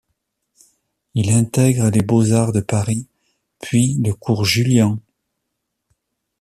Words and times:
Il 1.13 1.29
intègre 1.31 1.91
les 1.91 2.01
Beaux-Arts 2.01 2.53
de 2.53 2.59
Paris 2.61 3.05
puis 3.61 3.93
le 4.03 4.15
cours 4.15 4.45
Julian. 4.45 4.97